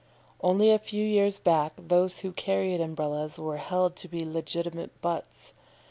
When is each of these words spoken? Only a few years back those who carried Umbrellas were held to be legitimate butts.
Only 0.41 0.71
a 0.71 0.79
few 0.79 1.05
years 1.05 1.37
back 1.37 1.73
those 1.77 2.21
who 2.21 2.31
carried 2.31 2.81
Umbrellas 2.81 3.37
were 3.37 3.57
held 3.57 3.95
to 3.97 4.07
be 4.07 4.25
legitimate 4.25 4.99
butts. 4.99 5.53